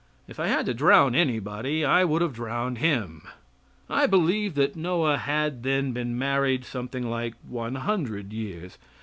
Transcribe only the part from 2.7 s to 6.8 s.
him. I believe that Noah had then been married